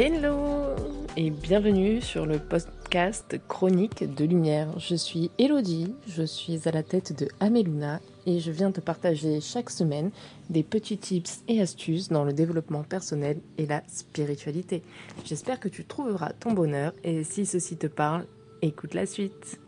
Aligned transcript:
Hello 0.00 0.76
et 1.16 1.30
bienvenue 1.30 2.00
sur 2.00 2.24
le 2.24 2.38
podcast 2.38 3.36
Chronique 3.48 4.04
de 4.14 4.24
Lumière. 4.24 4.78
Je 4.78 4.94
suis 4.94 5.32
Elodie, 5.40 5.92
je 6.06 6.22
suis 6.22 6.68
à 6.68 6.70
la 6.70 6.84
tête 6.84 7.18
de 7.18 7.28
Ameluna 7.40 7.98
et 8.24 8.38
je 8.38 8.52
viens 8.52 8.70
te 8.70 8.80
partager 8.80 9.40
chaque 9.40 9.70
semaine 9.70 10.12
des 10.50 10.62
petits 10.62 10.98
tips 10.98 11.42
et 11.48 11.60
astuces 11.60 12.10
dans 12.10 12.22
le 12.22 12.32
développement 12.32 12.84
personnel 12.84 13.40
et 13.56 13.66
la 13.66 13.82
spiritualité. 13.88 14.84
J'espère 15.24 15.58
que 15.58 15.68
tu 15.68 15.84
trouveras 15.84 16.30
ton 16.32 16.52
bonheur 16.52 16.92
et 17.02 17.24
si 17.24 17.44
ceci 17.44 17.76
te 17.76 17.88
parle, 17.88 18.24
écoute 18.62 18.94
la 18.94 19.04
suite. 19.04 19.58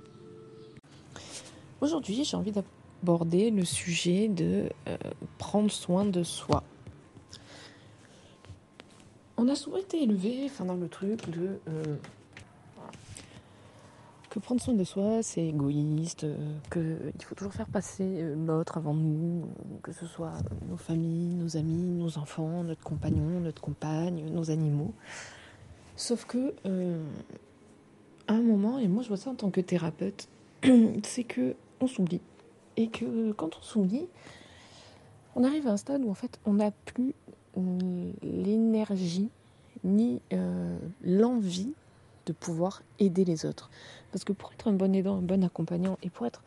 Aujourd'hui, 1.80 2.22
j'ai 2.22 2.36
envie 2.36 2.52
d'aborder 2.52 3.50
le 3.50 3.64
sujet 3.64 4.28
de 4.28 4.68
euh, 4.86 4.96
prendre 5.38 5.72
soin 5.72 6.04
de 6.04 6.22
soi 6.22 6.62
on 9.40 9.48
a 9.48 9.54
souvent 9.54 9.78
été 9.78 10.02
élevé 10.02 10.50
dans 10.66 10.74
le 10.74 10.86
truc 10.86 11.30
de 11.30 11.58
euh, 11.66 11.96
que 14.28 14.38
prendre 14.38 14.60
soin 14.60 14.74
de 14.74 14.84
soi 14.84 15.22
c'est 15.22 15.46
égoïste, 15.46 16.24
euh, 16.24 17.10
qu'il 17.14 17.24
faut 17.24 17.34
toujours 17.34 17.54
faire 17.54 17.68
passer 17.68 18.04
euh, 18.04 18.34
l'autre 18.36 18.76
avant 18.76 18.92
nous, 18.92 19.46
que 19.82 19.92
ce 19.92 20.04
soit 20.04 20.34
nos 20.68 20.76
familles, 20.76 21.36
nos 21.36 21.56
amis, 21.56 21.90
nos 21.90 22.18
enfants, 22.18 22.62
notre 22.64 22.82
compagnon, 22.82 23.40
notre 23.40 23.62
compagne, 23.62 24.26
nos 24.30 24.50
animaux. 24.50 24.92
Sauf 25.96 26.26
que 26.26 26.52
à 28.28 28.34
un 28.34 28.42
moment, 28.42 28.78
et 28.78 28.88
moi 28.88 29.02
je 29.02 29.08
vois 29.08 29.16
ça 29.16 29.30
en 29.30 29.34
tant 29.34 29.50
que 29.50 29.62
thérapeute, 29.62 30.28
c'est 31.02 31.24
que 31.24 31.54
on 31.80 31.86
s'oublie. 31.86 32.20
Et 32.76 32.88
que 32.88 33.32
quand 33.32 33.56
on 33.58 33.62
s'oublie, 33.62 34.06
on 35.34 35.44
arrive 35.44 35.66
à 35.66 35.72
un 35.72 35.76
stade 35.78 36.04
où 36.04 36.10
en 36.10 36.14
fait 36.14 36.38
on 36.44 36.54
n'a 36.54 36.72
plus 36.72 37.14
l'énergie 38.22 39.30
ni 39.84 40.20
euh, 40.32 40.78
l'envie 41.02 41.72
de 42.26 42.32
pouvoir 42.32 42.82
aider 42.98 43.24
les 43.24 43.46
autres. 43.46 43.70
Parce 44.12 44.24
que 44.24 44.32
pour 44.32 44.52
être 44.52 44.68
un 44.68 44.72
bon 44.72 44.94
aidant, 44.94 45.18
un 45.18 45.22
bon 45.22 45.42
accompagnant 45.44 45.98
et 46.02 46.10
pour 46.10 46.26
être 46.26 46.42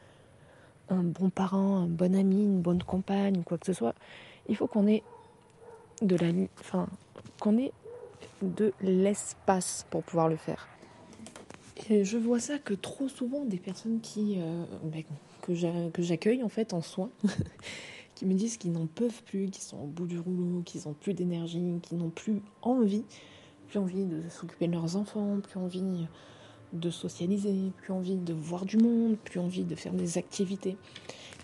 un 0.90 1.04
bon 1.04 1.30
parent, 1.30 1.78
un 1.78 1.88
bon 1.88 2.16
ami, 2.16 2.44
une 2.44 2.62
bonne 2.62 2.84
compagne, 2.84 3.44
quoi 3.44 3.58
que 3.58 3.66
ce 3.66 3.74
soit, 3.74 3.96
il 4.48 4.56
faut 4.56 4.68
qu'on 4.68 4.88
ait 4.88 5.04
de 6.02 6.18
l'espace 8.82 9.86
pour 9.90 10.04
pouvoir 10.04 10.30
le 10.30 10.36
faire. 10.36 10.68
Je 11.90 12.18
vois 12.18 12.40
ça 12.40 12.60
que 12.60 12.74
trop 12.74 13.10
souvent 13.10 13.44
des 13.46 13.58
personnes 13.58 14.00
qui 14.02 14.38
euh, 14.40 14.64
ben, 14.84 15.04
que 15.42 15.54
j'accueille 16.02 16.44
en 16.44 16.50
fait 16.50 16.74
en 16.74 16.82
soins 16.82 17.10
qui 18.24 18.30
me 18.30 18.36
disent 18.36 18.56
qu'ils 18.56 18.72
n'en 18.72 18.88
peuvent 18.88 19.22
plus, 19.24 19.50
qu'ils 19.50 19.64
sont 19.64 19.80
au 19.80 19.86
bout 19.86 20.08
du 20.08 20.18
rouleau, 20.18 20.62
qu'ils 20.62 20.84
n'ont 20.86 20.94
plus 20.94 21.14
d'énergie, 21.14 21.80
qu'ils 21.82 21.98
n'ont 21.98 22.10
plus 22.10 22.42
envie, 22.62 23.04
plus 23.68 23.80
envie 23.80 24.06
de 24.06 24.30
s'occuper 24.30 24.68
de 24.68 24.72
leurs 24.72 24.96
enfants, 24.96 25.40
plus 25.42 25.60
envie 25.60 26.08
de 26.72 26.90
socialiser, 26.90 27.74
plus 27.82 27.92
envie 27.92 28.16
de 28.16 28.34
voir 28.34 28.66
du 28.66 28.78
monde, 28.78 29.18
plus 29.18 29.42
envie 29.42 29.66
de 29.66 29.76
faire 29.76 29.92
des 29.92 30.18
activités, 30.18 30.78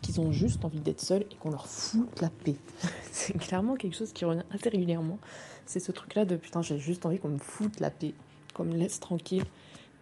qu'ils 0.01 0.21
ont 0.21 0.31
juste 0.31 0.63
envie 0.63 0.79
d'être 0.79 1.01
seuls 1.01 1.23
et 1.29 1.35
qu'on 1.35 1.49
leur 1.49 1.67
fout 1.67 2.07
la 2.21 2.29
paix. 2.29 2.55
c'est 3.11 3.37
clairement 3.37 3.75
quelque 3.75 3.97
chose 3.97 4.13
qui 4.13 4.23
revient 4.23 4.45
assez 4.49 4.69
régulièrement. 4.69 5.19
C'est 5.65 5.81
ce 5.81 5.91
truc-là 5.91 6.23
de 6.23 6.37
putain, 6.37 6.61
j'ai 6.61 6.79
juste 6.79 7.05
envie 7.05 7.19
qu'on 7.19 7.27
me 7.27 7.39
foute 7.39 7.81
la 7.81 7.91
paix, 7.91 8.13
qu'on 8.53 8.63
me 8.63 8.77
laisse 8.77 9.01
tranquille 9.01 9.43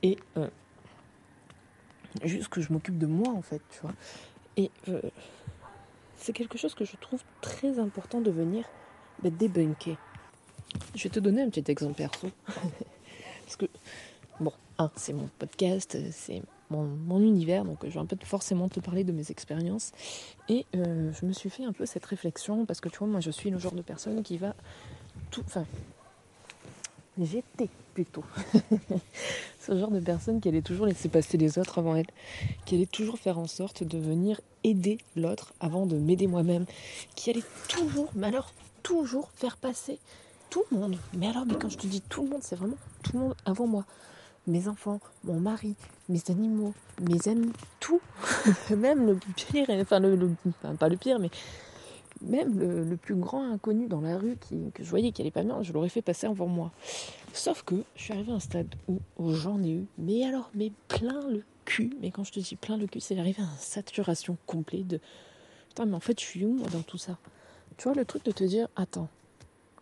et 0.03 0.20
euh, 0.38 0.48
juste 2.23 2.50
que 2.50 2.61
je 2.61 2.72
m'occupe 2.72 2.99
de 2.99 3.08
moi 3.08 3.30
en 3.33 3.42
fait, 3.42 3.64
tu 3.71 3.80
vois. 3.82 3.94
Et 4.58 4.70
euh, 4.89 5.02
c'est 6.17 6.33
quelque 6.33 6.58
chose 6.58 6.73
que 6.73 6.86
je 6.86 6.95
trouve 6.98 7.22
très 7.42 7.80
important 7.80 8.22
de 8.22 8.32
venir 8.32 8.66
bah, 9.23 9.30
débunker. 9.30 9.98
Je 10.95 11.04
vais 11.04 11.10
te 11.10 11.20
donner 11.20 11.42
un 11.42 11.50
petit 11.50 11.72
exemple 11.72 11.95
perso. 11.95 12.30
Parce 13.45 13.55
que, 13.55 13.66
bon, 14.39 14.52
un, 14.77 14.92
c'est 14.95 15.14
mon 15.14 15.30
podcast, 15.39 15.98
c'est 16.11 16.42
mon, 16.70 17.22
univers, 17.22 17.64
donc 17.64 17.80
je 17.83 17.89
vais 17.89 18.00
un 18.00 18.06
peu 18.06 18.17
forcément 18.23 18.67
te 18.67 18.80
parler 18.80 19.04
de 19.04 19.14
mes 19.14 19.32
expériences. 19.32 19.92
Et 20.50 20.66
euh, 20.76 21.11
je 21.14 21.26
me 21.26 21.32
suis 21.32 21.50
fait 21.50 21.64
un 21.64 21.72
peu 21.72 21.86
cette 21.86 22.06
réflexion, 22.06 22.66
parce 22.66 22.82
que 22.82 22.89
tu 22.89 22.98
vois, 22.98 23.08
moi 23.08 23.22
je 23.22 23.32
suis 23.32 23.50
le 23.50 23.58
genre 23.58 23.73
de 23.73 23.82
personne 23.82 24.22
qui 24.23 24.38
va 24.38 24.54
tout. 25.32 25.44
Enfin, 25.45 25.66
j'étais 27.20 27.70
plutôt 27.94 28.23
ce 29.60 29.78
genre 29.78 29.92
de 29.92 30.00
personne 30.00 30.39
qui 30.39 30.50
allait 30.50 30.61
toujours 30.61 30.86
laisser 30.86 31.10
passer 31.10 31.38
les 31.38 31.58
autres 31.58 31.80
avant 31.80 31.95
elle, 31.95 32.08
qui 32.66 32.76
allait 32.76 32.86
toujours 32.86 33.17
faire 33.17 33.39
en 33.39 33.48
sorte 33.48 33.83
de 33.83 33.98
venir 33.98 34.39
aider 34.64 34.98
l'autre 35.16 35.54
avant 35.60 35.86
de 35.86 35.98
m'aider 35.98 36.27
moi-même, 36.27 36.66
qui 37.16 37.30
allait 37.30 37.44
toujours, 37.67 38.10
mais 38.16 38.27
alors 38.27 38.54
toujours 38.83 39.30
faire 39.36 39.58
passer 39.58 40.00
tout 40.50 40.64
le 40.72 40.77
monde. 40.77 40.98
Mais 41.14 41.27
alors, 41.27 41.45
mais 41.45 41.56
quand 41.56 41.70
je 41.70 41.77
te 41.77 41.88
dis 41.88 42.02
tout 42.02 42.23
le 42.23 42.30
monde, 42.30 42.42
c'est 42.42 42.56
vraiment 42.56 42.77
tout 43.04 43.14
le 43.14 43.20
monde 43.20 43.36
avant 43.45 43.67
moi. 43.67 43.86
Mes 44.48 44.70
enfants, 44.70 45.02
mon 45.26 45.39
mari, 45.39 45.76
mes 46.08 46.22
animaux, 46.30 46.73
mes 47.02 47.27
amis, 47.27 47.52
tout. 47.80 48.00
même 48.70 49.06
le 49.06 49.20
pire, 49.36 49.66
enfin, 49.70 50.00
le, 50.00 50.30
pas 50.80 50.88
le 50.88 50.95
pire, 50.95 51.20
mais 51.20 51.30
même 52.22 52.60
le, 52.60 52.98
plus 52.98 53.16
grand 53.16 53.44
inconnu 53.52 53.88
dans 53.88 54.02
la 54.02 54.17
rue 54.17 54.38
que 54.73 54.83
je 54.83 54.89
voyais 54.89 55.11
qui 55.11 55.22
allait 55.22 55.32
pas 55.32 55.44
bien, 55.44 55.61
je 55.61 55.73
l'aurais 55.73 55.89
fait 55.89 56.02
passer 56.02 56.28
avant 56.28 56.48
moi. 56.48 56.72
Sauf 57.33 57.64
que 57.64 57.76
je 57.95 58.04
suis 58.04 58.14
arrivée 58.14 58.32
à 58.32 58.36
un 58.36 58.39
stade 58.39 58.73
où, 58.88 59.00
j'en 59.33 59.64
ai 59.64 59.72
eu, 59.72 59.86
mais 59.98 60.23
alors, 60.23 60.50
mais 60.54 60.72
plein 60.88 61.27
le 61.30 61.44
cul. 61.66 61.92
Mais 62.02 62.11
quand 62.11 62.23
je 62.23 62.32
te 62.32 62.39
dis 62.39 62.56
plein 62.56 62.77
le 62.77 62.88
cul, 62.88 63.00
c'est 63.00 63.17
arrivé 63.20 63.42
à 63.42 63.45
une 63.45 63.58
saturation 63.60 64.38
complète 64.45 64.88
de. 64.88 65.00
Putain, 65.70 65.86
mais 65.86 65.95
en 65.95 66.00
fait, 66.00 66.20
je 66.20 66.26
suis 66.26 66.45
où 66.45 66.54
moi 66.54 66.67
dans 66.72 66.82
tout 66.82 66.98
ça? 66.98 67.17
Tu 67.77 67.83
vois, 67.83 67.94
le 67.94 68.06
truc 68.06 68.26
de 68.26 68.32
te 68.32 68.44
dire, 68.44 68.67
attends, 68.76 69.10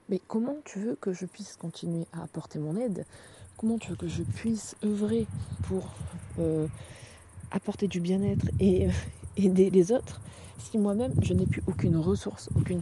mais 0.10 0.20
comment 0.28 0.58
tu 0.66 0.80
veux 0.80 0.96
que 0.96 1.14
je 1.14 1.26
puisse 1.26 1.56
continuer 1.56 2.06
à 2.14 2.24
apporter 2.24 2.60
mon 2.60 2.76
aide? 2.76 3.06
Comment 3.58 3.78
tu 3.78 3.90
veux 3.90 3.96
que 3.96 4.08
je 4.08 4.24
puisse 4.24 4.76
œuvrer 4.84 5.28
pour 5.64 5.94
euh, 6.40 6.68
apporter 7.52 7.88
du 7.88 8.02
bien-être 8.02 8.48
et 8.60 8.88
euh, 8.88 8.92
aider 9.38 9.70
les 9.70 9.92
autres 9.92 10.22
si 10.60 10.78
moi-même 10.78 11.14
je 11.22 11.34
n'ai 11.34 11.46
plus 11.46 11.64
aucune 11.68 11.98
ressource, 11.98 12.50
aucune 12.56 12.82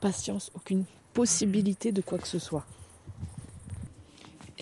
patience, 0.00 0.50
aucune 0.54 0.84
possibilité 1.12 1.92
de 1.92 2.00
quoi 2.00 2.18
que 2.18 2.28
ce 2.28 2.38
soit 2.38 2.64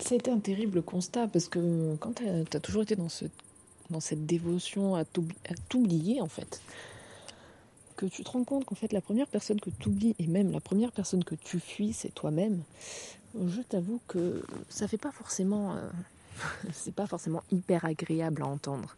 ça 0.03 0.15
a 0.15 0.17
été 0.17 0.31
un 0.31 0.39
terrible 0.39 0.81
constat 0.81 1.27
parce 1.27 1.47
que 1.47 1.95
quand 1.95 2.13
tu 2.13 2.27
as, 2.27 2.59
toujours 2.59 2.83
été 2.83 2.95
dans, 2.95 3.09
ce, 3.09 3.25
dans 3.89 3.99
cette 3.99 4.25
dévotion 4.25 4.95
à 4.95 5.05
t'oublier 5.69 6.21
en 6.21 6.27
fait, 6.27 6.61
que 7.95 8.05
tu 8.05 8.23
te 8.23 8.29
rends 8.29 8.43
compte 8.43 8.65
qu'en 8.65 8.75
fait 8.75 8.91
la 8.91 9.01
première 9.01 9.27
personne 9.27 9.59
que 9.59 9.69
tu 9.69 9.89
oublies 9.89 10.15
et 10.19 10.27
même 10.27 10.51
la 10.51 10.59
première 10.59 10.91
personne 10.91 11.23
que 11.23 11.35
tu 11.35 11.59
fuis, 11.59 11.93
c'est 11.93 12.13
toi-même, 12.13 12.63
je 13.35 13.61
t'avoue 13.61 14.01
que 14.07 14.43
ça 14.69 14.87
fait 14.87 14.97
pas 14.97 15.11
forcément 15.11 15.75
euh, 15.75 15.89
c'est 16.73 16.93
pas 16.93 17.07
forcément 17.07 17.43
hyper 17.51 17.85
agréable 17.85 18.41
à 18.41 18.47
entendre. 18.47 18.95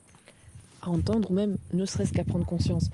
À 0.86 0.90
entendre 0.90 1.32
ou 1.32 1.34
même 1.34 1.58
ne 1.74 1.84
serait-ce 1.86 2.14
qu'à 2.14 2.24
prendre 2.24 2.46
conscience. 2.46 2.92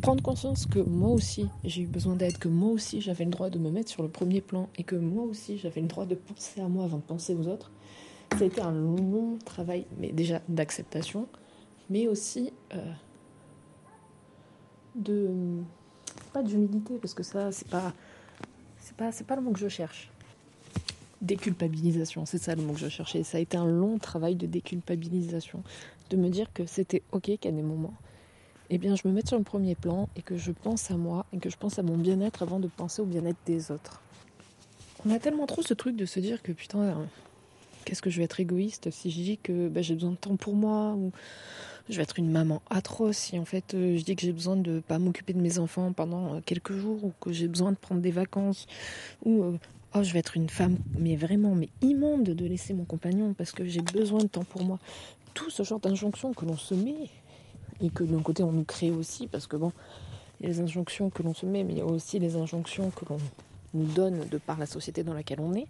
Prendre 0.00 0.22
conscience 0.22 0.64
que 0.64 0.78
moi 0.78 1.10
aussi 1.10 1.46
j'ai 1.64 1.82
eu 1.82 1.86
besoin 1.86 2.16
d'aide, 2.16 2.38
que 2.38 2.48
moi 2.48 2.70
aussi 2.70 3.02
j'avais 3.02 3.24
le 3.24 3.30
droit 3.30 3.50
de 3.50 3.58
me 3.58 3.70
mettre 3.70 3.90
sur 3.90 4.02
le 4.02 4.08
premier 4.08 4.40
plan 4.40 4.70
et 4.78 4.84
que 4.84 4.96
moi 4.96 5.24
aussi 5.24 5.58
j'avais 5.58 5.82
le 5.82 5.86
droit 5.86 6.06
de 6.06 6.14
penser 6.14 6.62
à 6.62 6.68
moi 6.68 6.84
avant 6.84 6.96
de 6.96 7.02
penser 7.02 7.34
aux 7.34 7.46
autres. 7.46 7.70
Ça 8.38 8.44
a 8.44 8.46
été 8.46 8.62
un 8.62 8.72
long 8.72 9.36
travail, 9.44 9.84
mais 9.98 10.12
déjà 10.12 10.40
d'acceptation, 10.48 11.26
mais 11.90 12.06
aussi 12.08 12.54
euh, 12.74 12.92
de 14.94 15.28
pas 16.32 16.42
d'humilité 16.42 16.94
parce 16.98 17.14
que 17.14 17.22
ça 17.22 17.52
c'est 17.52 17.68
pas 17.68 17.92
c'est 18.78 18.96
pas 18.96 19.12
c'est 19.12 19.26
pas 19.26 19.36
le 19.36 19.42
mot 19.42 19.52
que 19.52 19.58
je 19.58 19.68
cherche 19.68 20.10
déculpabilisation 21.20 22.24
c'est 22.24 22.38
ça 22.38 22.54
le 22.54 22.62
mot 22.62 22.72
que 22.72 22.78
je 22.78 22.88
cherchais 22.88 23.22
ça 23.24 23.38
a 23.38 23.40
été 23.40 23.56
un 23.56 23.66
long 23.66 23.98
travail 23.98 24.36
de 24.36 24.46
déculpabilisation 24.46 25.62
de 26.10 26.16
me 26.16 26.28
dire 26.28 26.52
que 26.52 26.66
c'était 26.66 27.02
ok 27.12 27.38
qu'à 27.40 27.50
des 27.50 27.62
moments 27.62 27.94
eh 28.70 28.78
bien 28.78 28.94
je 28.94 29.06
me 29.06 29.12
mette 29.12 29.28
sur 29.28 29.36
le 29.36 29.44
premier 29.44 29.74
plan 29.74 30.08
et 30.16 30.22
que 30.22 30.36
je 30.36 30.52
pense 30.52 30.90
à 30.90 30.96
moi 30.96 31.26
et 31.32 31.38
que 31.38 31.50
je 31.50 31.56
pense 31.56 31.78
à 31.78 31.82
mon 31.82 31.96
bien-être 31.96 32.42
avant 32.42 32.60
de 32.60 32.68
penser 32.68 33.02
au 33.02 33.04
bien-être 33.04 33.38
des 33.44 33.72
autres. 33.72 34.00
On 35.04 35.10
a 35.10 35.18
tellement 35.18 35.46
trop 35.46 35.62
ce 35.62 35.74
truc 35.74 35.96
de 35.96 36.06
se 36.06 36.20
dire 36.20 36.40
que 36.40 36.52
putain 36.52 36.96
qu'est-ce 37.84 38.02
que 38.02 38.10
je 38.10 38.18
vais 38.18 38.24
être 38.24 38.38
égoïste 38.38 38.90
si 38.90 39.10
je 39.10 39.16
dis 39.16 39.38
que 39.38 39.68
bah, 39.68 39.82
j'ai 39.82 39.94
besoin 39.94 40.12
de 40.12 40.16
temps 40.16 40.36
pour 40.36 40.54
moi 40.54 40.94
ou 40.94 41.10
je 41.88 41.96
vais 41.96 42.04
être 42.04 42.18
une 42.18 42.30
maman 42.30 42.62
atroce 42.70 43.16
si 43.16 43.38
en 43.38 43.44
fait 43.44 43.74
euh, 43.74 43.96
je 43.96 44.04
dis 44.04 44.14
que 44.14 44.22
j'ai 44.22 44.32
besoin 44.32 44.54
de 44.54 44.74
ne 44.74 44.80
pas 44.80 45.00
m'occuper 45.00 45.32
de 45.32 45.40
mes 45.40 45.58
enfants 45.58 45.92
pendant 45.92 46.36
euh, 46.36 46.40
quelques 46.44 46.74
jours 46.74 47.02
ou 47.02 47.12
que 47.20 47.32
j'ai 47.32 47.48
besoin 47.48 47.72
de 47.72 47.76
prendre 47.76 48.00
des 48.00 48.12
vacances 48.12 48.68
ou 49.24 49.42
euh, 49.42 49.58
oh 49.96 50.02
je 50.04 50.12
vais 50.12 50.20
être 50.20 50.36
une 50.36 50.48
femme 50.48 50.76
mais 50.96 51.16
vraiment 51.16 51.56
mais 51.56 51.70
immonde 51.80 52.24
de 52.24 52.44
laisser 52.44 52.74
mon 52.74 52.84
compagnon 52.84 53.34
parce 53.34 53.50
que 53.50 53.64
j'ai 53.64 53.80
besoin 53.80 54.20
de 54.20 54.28
temps 54.28 54.44
pour 54.44 54.62
moi 54.62 54.78
tout 55.34 55.50
ce 55.50 55.62
genre 55.62 55.80
d'injonctions 55.80 56.32
que 56.32 56.44
l'on 56.44 56.56
se 56.56 56.74
met 56.74 57.08
et 57.80 57.90
que 57.90 58.04
d'un 58.04 58.20
côté 58.20 58.42
on 58.42 58.52
nous 58.52 58.64
crée 58.64 58.90
aussi 58.90 59.26
parce 59.26 59.46
que 59.46 59.56
bon 59.56 59.72
il 60.40 60.44
y 60.44 60.46
a 60.46 60.52
les 60.52 60.60
injonctions 60.60 61.10
que 61.10 61.22
l'on 61.22 61.34
se 61.34 61.46
met 61.46 61.64
mais 61.64 61.72
il 61.72 61.78
y 61.78 61.82
a 61.82 61.86
aussi 61.86 62.18
les 62.18 62.36
injonctions 62.36 62.90
que 62.90 63.04
l'on 63.08 63.18
nous 63.74 63.86
donne 63.86 64.26
de 64.28 64.38
par 64.38 64.58
la 64.58 64.66
société 64.66 65.02
dans 65.02 65.14
laquelle 65.14 65.40
on 65.40 65.54
est 65.54 65.66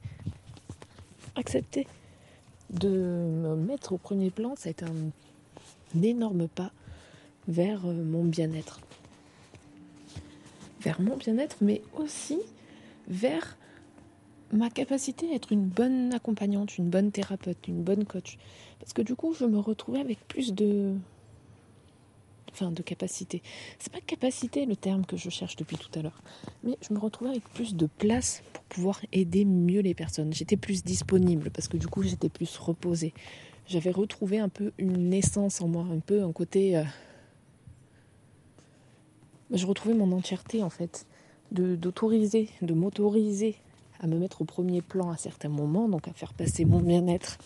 accepter 1.36 1.86
de 2.70 2.88
me 2.88 3.56
mettre 3.56 3.92
au 3.92 3.98
premier 3.98 4.30
plan 4.30 4.54
ça 4.56 4.68
a 4.68 4.70
été 4.70 4.84
un 4.84 6.02
énorme 6.02 6.48
pas 6.48 6.72
vers 7.48 7.86
euh, 7.86 7.92
mon 7.92 8.24
bien-être. 8.24 8.80
Vers 10.80 11.00
mon 11.00 11.16
bien-être, 11.16 11.56
mais 11.60 11.82
aussi 11.94 12.38
vers 13.08 13.56
ma 14.52 14.70
capacité 14.70 15.30
à 15.30 15.34
être 15.34 15.52
une 15.52 15.64
bonne 15.64 16.12
accompagnante, 16.12 16.78
une 16.78 16.88
bonne 16.88 17.12
thérapeute, 17.12 17.68
une 17.68 17.82
bonne 17.82 18.04
coach. 18.04 18.38
Parce 18.78 18.92
que 18.92 19.02
du 19.02 19.14
coup, 19.14 19.34
je 19.34 19.44
me 19.44 19.58
retrouvais 19.58 20.00
avec 20.00 20.18
plus 20.26 20.54
de. 20.54 20.94
Enfin, 22.52 22.72
de 22.72 22.82
capacité. 22.82 23.42
C'est 23.78 23.92
pas 23.92 24.00
capacité 24.00 24.66
le 24.66 24.74
terme 24.74 25.06
que 25.06 25.16
je 25.16 25.30
cherche 25.30 25.54
depuis 25.54 25.76
tout 25.76 25.96
à 25.96 26.02
l'heure. 26.02 26.20
Mais 26.64 26.76
je 26.82 26.92
me 26.92 26.98
retrouvais 26.98 27.30
avec 27.30 27.44
plus 27.50 27.76
de 27.76 27.86
place 27.86 28.42
pour 28.52 28.64
pouvoir 28.64 29.00
aider 29.12 29.44
mieux 29.44 29.80
les 29.80 29.94
personnes. 29.94 30.32
J'étais 30.32 30.56
plus 30.56 30.82
disponible 30.82 31.50
parce 31.50 31.68
que 31.68 31.76
du 31.76 31.86
coup, 31.86 32.02
j'étais 32.02 32.28
plus 32.28 32.58
reposée. 32.58 33.14
J'avais 33.68 33.92
retrouvé 33.92 34.40
un 34.40 34.48
peu 34.48 34.72
une 34.78 35.10
naissance 35.10 35.60
en 35.60 35.68
moi, 35.68 35.86
un 35.92 36.00
peu 36.00 36.24
un 36.24 36.32
côté. 36.32 36.76
Euh, 36.76 36.82
je 39.52 39.64
retrouvais 39.64 39.94
mon 39.94 40.10
entièreté 40.10 40.64
en 40.64 40.70
fait. 40.70 41.06
D'autoriser, 41.52 42.48
de 42.62 42.74
m'autoriser 42.74 43.56
à 44.00 44.06
me 44.06 44.18
mettre 44.18 44.42
au 44.42 44.44
premier 44.44 44.80
plan 44.82 45.10
à 45.10 45.16
certains 45.16 45.48
moments, 45.48 45.88
donc 45.88 46.08
à 46.08 46.12
faire 46.12 46.32
passer 46.32 46.64
mon 46.64 46.80
bien-être 46.80 47.38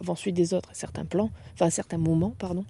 avant 0.00 0.14
celui 0.14 0.32
des 0.32 0.54
autres 0.54 0.70
à 0.70 0.74
certains 0.74 1.04
plans, 1.04 1.30
enfin 1.54 1.66
à 1.66 1.70
certains 1.70 1.98
moments, 1.98 2.34
pardon, 2.38 2.64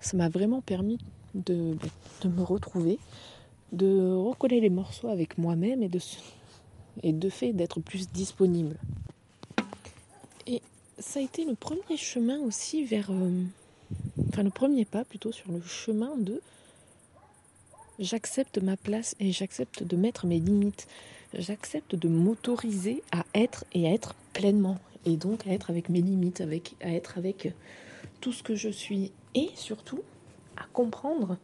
ça 0.00 0.16
m'a 0.16 0.28
vraiment 0.28 0.60
permis 0.60 0.98
de, 1.34 1.76
de, 2.22 2.28
me 2.28 2.42
retrouver, 2.42 2.98
de 3.72 4.12
recoller 4.12 4.60
les 4.60 4.70
morceaux 4.70 5.08
avec 5.08 5.36
moi-même 5.36 5.82
et 5.82 5.88
de, 5.88 5.98
et 7.02 7.12
de 7.12 7.28
fait 7.28 7.52
d'être 7.52 7.80
plus 7.80 8.10
disponible. 8.10 8.76
Et 10.46 10.62
ça 10.98 11.20
a 11.20 11.22
été 11.22 11.44
le 11.44 11.54
premier 11.54 11.96
chemin 11.96 12.38
aussi 12.40 12.84
vers, 12.84 13.10
euh, 13.10 13.42
enfin 14.28 14.42
le 14.42 14.50
premier 14.50 14.84
pas 14.84 15.04
plutôt 15.04 15.32
sur 15.32 15.50
le 15.50 15.60
chemin 15.62 16.16
de 16.16 16.40
j'accepte 17.98 18.58
ma 18.62 18.76
place 18.76 19.14
et 19.20 19.32
j'accepte 19.32 19.82
de 19.82 19.96
mettre 19.96 20.26
mes 20.26 20.40
limites 20.40 20.86
j'accepte 21.38 21.94
de 21.94 22.08
m'autoriser 22.08 23.02
à 23.12 23.24
être 23.34 23.64
et 23.72 23.86
à 23.88 23.92
être 23.92 24.14
pleinement. 24.32 24.78
Et 25.04 25.16
donc 25.16 25.46
à 25.46 25.50
être 25.50 25.70
avec 25.70 25.88
mes 25.88 26.00
limites, 26.00 26.40
avec, 26.40 26.76
à 26.80 26.90
être 26.90 27.18
avec 27.18 27.52
tout 28.20 28.32
ce 28.32 28.42
que 28.42 28.54
je 28.54 28.68
suis. 28.68 29.12
Et 29.34 29.50
surtout 29.54 30.00
à 30.56 30.64
comprendre 30.72 31.36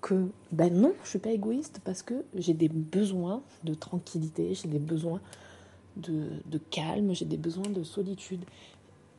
que 0.00 0.28
ben 0.52 0.72
non, 0.72 0.94
je 1.04 1.10
suis 1.10 1.18
pas 1.18 1.30
égoïste 1.30 1.80
parce 1.84 2.02
que 2.02 2.24
j'ai 2.34 2.54
des 2.54 2.68
besoins 2.68 3.42
de 3.64 3.74
tranquillité, 3.74 4.54
j'ai 4.54 4.68
des 4.68 4.78
besoins 4.78 5.20
de 5.96 6.58
calme, 6.70 7.14
j'ai 7.14 7.26
des 7.26 7.36
besoins 7.36 7.68
de 7.68 7.82
solitude. 7.82 8.44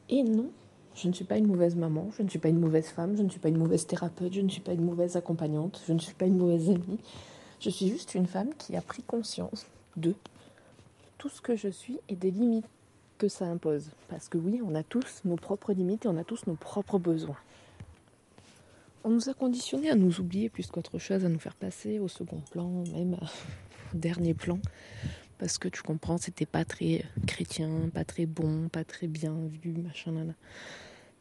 Et 0.09 0.23
non, 0.23 0.49
je 0.95 1.07
ne 1.07 1.13
suis 1.13 1.25
pas 1.25 1.37
une 1.37 1.47
mauvaise 1.47 1.75
maman, 1.75 2.09
je 2.17 2.23
ne 2.23 2.29
suis 2.29 2.39
pas 2.39 2.49
une 2.49 2.59
mauvaise 2.59 2.87
femme, 2.87 3.15
je 3.17 3.23
ne 3.23 3.29
suis 3.29 3.39
pas 3.39 3.49
une 3.49 3.57
mauvaise 3.57 3.85
thérapeute, 3.87 4.33
je 4.33 4.41
ne 4.41 4.49
suis 4.49 4.61
pas 4.61 4.73
une 4.73 4.83
mauvaise 4.83 5.15
accompagnante, 5.15 5.81
je 5.87 5.93
ne 5.93 5.99
suis 5.99 6.13
pas 6.13 6.25
une 6.25 6.37
mauvaise 6.37 6.69
amie. 6.69 6.99
Je 7.59 7.69
suis 7.69 7.87
juste 7.87 8.15
une 8.15 8.25
femme 8.25 8.49
qui 8.57 8.75
a 8.75 8.81
pris 8.81 9.03
conscience 9.03 9.67
de 9.95 10.15
tout 11.17 11.29
ce 11.29 11.41
que 11.41 11.55
je 11.55 11.67
suis 11.67 11.99
et 12.09 12.15
des 12.15 12.31
limites 12.31 12.65
que 13.19 13.27
ça 13.27 13.45
impose. 13.45 13.91
Parce 14.09 14.27
que 14.27 14.39
oui, 14.39 14.61
on 14.65 14.73
a 14.73 14.81
tous 14.81 15.21
nos 15.25 15.35
propres 15.35 15.73
limites 15.73 16.05
et 16.05 16.07
on 16.07 16.17
a 16.17 16.23
tous 16.23 16.47
nos 16.47 16.55
propres 16.55 16.97
besoins. 16.97 17.37
On 19.03 19.09
nous 19.09 19.29
a 19.29 19.33
conditionnés 19.33 19.91
à 19.91 19.95
nous 19.95 20.19
oublier 20.19 20.49
plus 20.49 20.67
qu'autre 20.67 20.97
chose, 20.97 21.23
à 21.23 21.29
nous 21.29 21.39
faire 21.39 21.55
passer 21.55 21.99
au 21.99 22.07
second 22.07 22.41
plan, 22.51 22.83
même 22.93 23.13
au 23.93 23.97
dernier 23.97 24.33
plan. 24.33 24.59
Parce 25.41 25.57
que 25.57 25.67
tu 25.67 25.81
comprends, 25.81 26.19
c'était 26.19 26.45
pas 26.45 26.65
très 26.65 27.03
chrétien, 27.25 27.89
pas 27.91 28.05
très 28.05 28.27
bon, 28.27 28.69
pas 28.69 28.83
très 28.83 29.07
bien 29.07 29.35
vu, 29.63 29.71
machin, 29.71 30.11
là. 30.11 30.33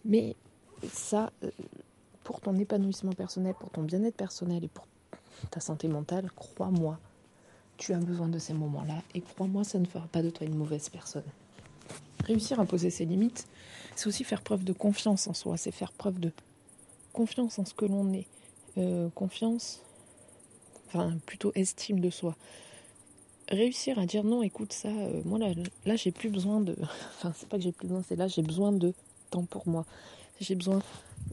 Mais 0.04 0.36
ça, 0.92 1.32
euh, 1.42 1.50
pour 2.22 2.42
ton 2.42 2.54
épanouissement 2.56 3.14
personnel, 3.14 3.54
pour 3.58 3.70
ton 3.70 3.82
bien-être 3.82 4.16
personnel 4.16 4.62
et 4.62 4.68
pour 4.68 4.86
ta 5.50 5.60
santé 5.60 5.88
mentale, 5.88 6.30
crois-moi, 6.36 7.00
tu 7.78 7.94
as 7.94 7.98
besoin 7.98 8.28
de 8.28 8.38
ces 8.38 8.52
moments-là. 8.52 9.02
Et 9.14 9.22
crois-moi, 9.22 9.64
ça 9.64 9.78
ne 9.78 9.86
fera 9.86 10.06
pas 10.08 10.20
de 10.20 10.28
toi 10.28 10.46
une 10.46 10.54
mauvaise 10.54 10.90
personne. 10.90 11.24
Réussir 12.26 12.60
à 12.60 12.66
poser 12.66 12.90
ses 12.90 13.06
limites, 13.06 13.48
c'est 13.96 14.06
aussi 14.06 14.24
faire 14.24 14.42
preuve 14.42 14.64
de 14.64 14.74
confiance 14.74 15.28
en 15.28 15.32
soi. 15.32 15.56
C'est 15.56 15.72
faire 15.72 15.92
preuve 15.92 16.20
de 16.20 16.30
confiance 17.14 17.58
en 17.58 17.64
ce 17.64 17.72
que 17.72 17.86
l'on 17.86 18.12
est. 18.12 18.26
Euh, 18.76 19.08
confiance, 19.14 19.80
enfin 20.88 21.16
plutôt 21.24 21.52
estime 21.54 22.00
de 22.00 22.10
soi. 22.10 22.36
Réussir 23.50 23.98
à 23.98 24.06
dire 24.06 24.22
non, 24.22 24.42
écoute 24.42 24.72
ça, 24.72 24.88
euh, 24.88 25.22
moi 25.24 25.38
là, 25.38 25.48
là 25.84 25.96
j'ai 25.96 26.12
plus 26.12 26.30
besoin 26.30 26.60
de. 26.60 26.76
Enfin, 27.16 27.32
c'est 27.36 27.48
pas 27.48 27.56
que 27.56 27.64
j'ai 27.64 27.72
plus 27.72 27.88
besoin, 27.88 28.02
c'est 28.06 28.16
là 28.16 28.28
j'ai 28.28 28.42
besoin 28.42 28.72
de 28.72 28.94
temps 29.30 29.44
pour 29.44 29.68
moi. 29.68 29.84
J'ai 30.40 30.54
besoin 30.54 30.80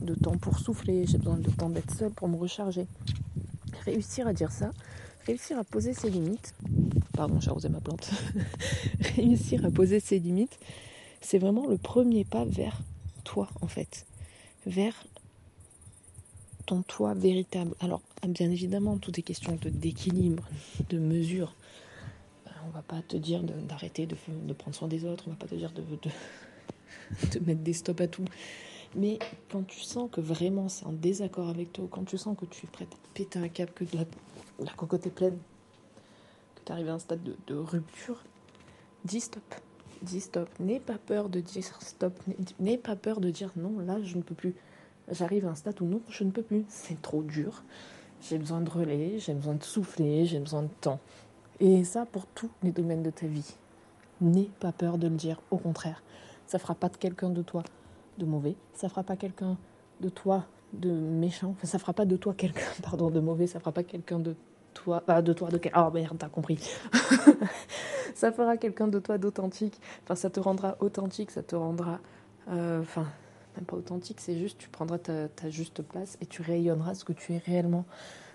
de 0.02 0.16
temps 0.16 0.38
pour 0.38 0.60
souffler, 0.60 1.06
j'ai 1.06 1.18
besoin 1.18 1.38
de 1.38 1.50
temps 1.52 1.70
d'être 1.70 1.94
seule 1.96 2.12
pour 2.12 2.28
me 2.28 2.36
recharger. 2.36 2.88
Réussir 3.86 4.28
à 4.28 4.34
dire 4.34 4.52
ça, 4.52 4.72
réussir 5.28 5.58
à 5.60 5.64
poser 5.64 5.94
ses 5.94 6.10
limites, 6.10 6.56
pardon, 7.14 7.40
j'ai 7.40 7.50
arrosé 7.50 7.70
ma 7.70 7.80
plante, 7.80 8.10
réussir 9.16 9.64
à 9.64 9.70
poser 9.70 10.00
ses 10.00 10.20
limites, 10.20 10.60
c'est 11.22 11.38
vraiment 11.38 11.68
le 11.68 11.78
premier 11.78 12.26
pas 12.26 12.46
vers 12.46 12.82
toi 13.24 13.48
en 13.62 13.68
fait, 13.68 14.06
vers 14.66 15.06
ton 16.66 16.82
toi 16.82 17.14
véritable. 17.14 17.76
Alors, 17.80 18.02
bien 18.28 18.52
évidemment, 18.52 18.98
tout 18.98 19.18
est 19.20 19.24
question 19.24 19.58
d'équilibre, 19.64 20.44
de 20.90 21.00
mesure. 21.00 21.54
On 22.68 22.72
va 22.72 22.82
pas 22.82 23.02
te 23.02 23.16
dire 23.16 23.44
d'arrêter 23.44 24.06
de, 24.06 24.16
prendre 24.54 24.76
soin 24.76 24.88
des 24.88 25.06
autres, 25.06 25.26
on 25.28 25.32
va 25.32 25.38
pas 25.38 25.48
te 25.48 25.56
dire 25.56 25.72
de, 25.72 25.82
de 27.40 27.46
mettre 27.46 27.62
des 27.62 27.74
stops 27.74 28.02
à 28.02 28.08
tout. 28.08 28.26
Mais 28.96 29.20
quand 29.50 29.64
tu 29.64 29.82
sens 29.82 30.10
que 30.12 30.22
vraiment 30.22 30.70
c'est 30.70 30.86
en 30.86 30.94
désaccord 30.94 31.50
avec 31.50 31.74
toi, 31.74 31.88
quand 31.90 32.04
tu 32.04 32.18
sens 32.18 32.38
que 32.38 32.46
tu 32.46 32.66
es 32.66 32.70
prête 32.70 32.94
à 32.94 32.98
péter 33.14 33.40
un 33.40 33.48
câble, 33.48 33.72
que 33.74 33.86
la, 33.94 34.06
la 34.60 34.72
cocotte 34.72 35.06
est 35.08 35.12
pleine, 35.12 35.38
que 36.56 36.62
tu 36.66 36.72
arrives 36.72 36.90
à 36.90 36.94
un 36.94 37.00
stade 37.00 37.22
de, 37.24 37.56
rupture, 37.56 38.24
dis 39.06 39.22
stop. 39.22 39.44
Dis 40.02 40.22
stop. 40.22 40.48
N'aie 40.60 40.80
pas 40.80 40.98
peur 40.98 41.30
de 41.30 41.40
dire 41.40 41.82
stop. 41.82 42.14
N'aie 42.60 42.78
pas 42.78 42.96
peur 42.96 43.20
de 43.20 43.30
dire 43.30 43.52
non, 43.56 43.80
là 43.80 44.02
je 44.04 44.16
ne 44.18 44.22
peux 44.22 44.36
plus. 44.36 44.56
J'arrive 45.10 45.46
à 45.48 45.52
un 45.52 45.56
stade 45.56 45.82
où 45.82 45.86
non, 45.86 46.02
je 46.10 46.24
ne 46.24 46.32
peux 46.32 46.44
plus. 46.44 46.66
C'est 46.68 47.02
trop 47.02 47.24
dur. 47.24 47.64
J'ai 48.22 48.38
besoin 48.38 48.62
de 48.62 48.70
relais, 48.70 49.20
j'ai 49.20 49.34
besoin 49.34 49.56
de 49.56 49.64
souffler, 49.64 50.26
j'ai 50.26 50.40
besoin 50.40 50.64
de 50.64 50.70
temps. 50.82 51.00
Et 51.60 51.84
ça 51.84 52.06
pour 52.06 52.26
tous 52.28 52.50
les 52.64 52.72
domaines 52.72 53.04
de 53.04 53.10
ta 53.10 53.26
vie. 53.26 53.56
N'aie 54.22 54.50
pas 54.60 54.72
peur 54.72 54.98
de 54.98 55.08
le 55.08 55.16
dire. 55.16 55.40
Au 55.52 55.58
contraire, 55.58 56.02
ça 56.46 56.60
fera 56.60 56.76
pas 56.76 56.90
de 56.90 56.98
quelqu'un 56.98 57.30
de 57.30 57.42
toi 57.42 57.64
de 58.18 58.26
mauvais. 58.26 58.56
Ça 58.74 58.90
fera 58.90 59.04
pas 59.04 59.16
quelqu'un 59.16 59.58
de 60.02 60.10
toi 60.10 60.46
de 60.74 60.92
méchant. 60.92 61.52
Enfin, 61.52 61.68
ça 61.68 61.80
fera 61.80 61.94
pas 61.94 62.06
de 62.06 62.16
toi 62.16 62.34
quelqu'un, 62.34 62.66
pardon, 62.84 63.10
de 63.10 63.20
mauvais. 63.20 63.48
Ça 63.48 63.60
fera 63.60 63.72
pas 63.72 63.84
quelqu'un 63.84 64.20
de 64.20 64.36
toi, 64.74 65.02
pas 65.02 65.22
de 65.22 65.34
toi 65.34 65.50
de 65.50 65.58
quel. 65.58 65.74
Oh 65.76 65.90
merde, 65.92 66.18
t'as 66.20 66.30
compris. 66.30 66.60
ça 68.16 68.32
fera 68.32 68.58
quelqu'un 68.58 68.88
de 68.88 69.00
toi 69.00 69.18
d'authentique. 69.18 69.80
Enfin, 70.04 70.16
ça 70.16 70.30
te 70.30 70.40
rendra 70.40 70.78
authentique, 70.80 71.32
ça 71.32 71.44
te 71.44 71.56
rendra. 71.56 72.00
Euh, 72.50 72.82
enfin, 72.82 73.08
même 73.56 73.66
pas 73.66 73.76
authentique, 73.76 74.22
c'est 74.22 74.38
juste 74.38 74.58
tu 74.60 74.70
prendras 74.70 75.00
ta, 75.00 75.50
juste 75.50 75.82
place 75.82 76.18
et 76.22 76.26
tu 76.26 76.42
rayonneras 76.42 76.94
ce 76.94 77.04
que 77.04 77.14
tu 77.14 77.34
es 77.34 77.40
réellement. 77.40 77.86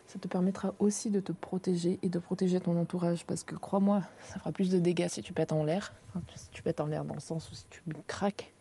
Ça 0.06 0.18
te 0.18 0.28
permettra 0.28 0.74
aussi 0.78 1.10
de 1.10 1.20
te 1.20 1.32
protéger 1.32 1.98
et 2.02 2.08
de 2.08 2.18
protéger 2.18 2.60
ton 2.60 2.78
entourage 2.78 3.24
parce 3.24 3.44
que 3.44 3.54
crois-moi, 3.54 4.02
ça 4.24 4.38
fera 4.38 4.52
plus 4.52 4.70
de 4.70 4.78
dégâts 4.78 5.08
si 5.08 5.22
tu 5.22 5.32
pètes 5.32 5.52
en 5.52 5.64
l'air. 5.64 5.94
si 6.34 6.50
tu 6.50 6.62
pètes 6.62 6.80
en 6.80 6.86
l'air 6.86 7.04
dans 7.04 7.14
le 7.14 7.20
sens 7.20 7.50
où 7.50 7.54
si 7.54 7.64
tu 7.70 7.82
craques 8.06 8.52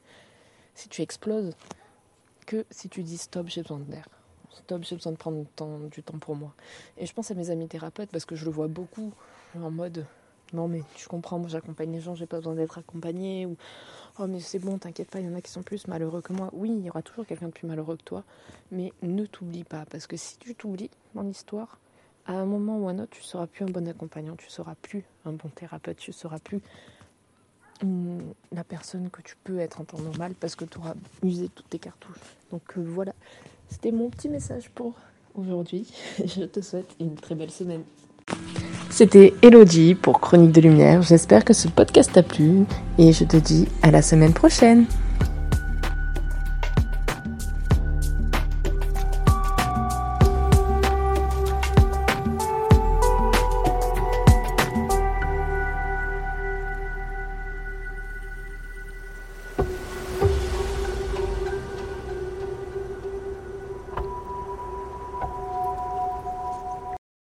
si 0.76 0.90
tu 0.90 1.02
exploses, 1.02 1.54
que 2.46 2.66
si 2.70 2.90
tu 2.90 3.04
dis 3.04 3.18
stop, 3.18 3.48
j'ai 3.48 3.62
besoin 3.62 3.80
d'air. 3.80 4.08
Stop, 4.50 4.84
j'ai 4.84 4.96
besoin 4.96 5.14
de 5.14 5.18
prendre 5.18 5.46
du 5.90 6.04
temps, 6.04 6.18
pour 6.20 6.36
moi. 6.36 6.54
Et 6.98 7.06
je 7.06 7.14
pense 7.14 7.32
à 7.32 7.36
mes 7.36 7.50
amis 7.50 7.68
thérapeutes 7.68 8.10
parce 8.12 8.26
que 8.26 8.36
je 8.36 8.46
le 8.46 8.52
vois 8.52 8.68
beaucoup 8.68 9.14
en 9.56 9.72
mode 9.72 10.06
non 10.54 10.68
mais 10.68 10.84
tu 10.96 11.08
comprends, 11.08 11.40
moi 11.40 11.50
j'accompagne 11.50 11.92
les 11.92 12.02
gens, 12.02 12.16
j'ai 12.16 12.26
pas 12.26 12.38
besoin 12.38 12.56
d'être 12.56 12.78
accompagné 12.78 13.46
ou 13.46 13.56
oh 14.20 14.28
mais 14.28 14.40
c'est 14.40 14.60
bon, 14.60 14.78
t'inquiète 14.78 15.10
pas, 15.10 15.20
il 15.20 15.26
y 15.26 15.30
en 15.30 15.36
a 15.36 15.42
qui 15.42 15.52
sont 15.52 15.64
plus 15.64 15.88
malheureux 15.88 16.22
que 16.22 16.34
moi. 16.34 16.50
Oui, 16.54 16.70
il 16.70 16.86
y 16.86 16.90
aura 16.90 17.02
toujours 17.02 17.26
quelqu'un 17.26 17.48
de 17.48 17.52
plus 17.52 17.68
malheureux 17.68 17.98
que 17.98 18.04
toi, 18.04 18.24
mais 18.72 18.94
ne 19.02 19.26
t'oublie 19.26 19.64
pas 19.64 19.86
parce 19.90 20.08
que 20.08 20.18
si 20.18 20.38
tu 20.38 20.56
t'oublies 20.56 20.92
dans 21.16 21.24
l'histoire, 21.24 21.80
à 22.26 22.34
un 22.34 22.46
moment 22.46 22.78
ou 22.78 22.88
à 22.88 22.92
un 22.92 23.00
autre, 23.00 23.12
tu 23.12 23.24
seras 23.24 23.48
plus 23.48 23.66
un 23.66 23.70
bon 23.70 23.88
accompagnant, 23.88 24.36
tu 24.36 24.50
seras 24.50 24.76
plus 24.76 25.04
un 25.26 25.34
bon 25.34 25.50
thérapeute, 25.50 25.98
tu 25.98 26.14
seras 26.14 26.40
plus 26.40 26.62
la 28.52 28.64
personne 28.64 29.10
que 29.10 29.22
tu 29.22 29.36
peux 29.44 29.60
être 29.60 29.82
en 29.82 29.86
temps 29.86 30.00
normal 30.00 30.34
parce 30.40 30.56
que 30.56 30.66
tu 30.66 30.78
auras 30.78 30.94
usé 31.24 31.50
toutes 31.50 31.70
tes 31.70 31.80
cartouches. 31.80 32.20
Donc 32.52 32.78
euh, 32.78 32.82
voilà, 32.82 33.14
c'était 33.70 33.92
mon 33.92 34.10
petit 34.10 34.30
message 34.30 34.70
pour 34.70 34.94
aujourd'hui. 35.34 35.92
Je 36.26 36.44
te 36.44 36.62
souhaite 36.62 36.96
une 37.00 37.16
très 37.16 37.36
belle 37.36 37.52
semaine. 37.52 37.84
C'était 38.92 39.34
Elodie 39.42 39.96
pour 39.96 40.20
Chronique 40.20 40.52
de 40.52 40.60
Lumière. 40.60 41.02
J'espère 41.02 41.46
que 41.46 41.54
ce 41.54 41.70
podcast 41.70 42.12
t'a 42.12 42.24
plu 42.24 42.66
et 42.98 43.14
je 43.14 43.24
te 43.24 43.38
dis 43.38 43.70
à 43.82 43.90
la 43.90 44.02
semaine 44.02 44.34
prochaine. 44.34 44.86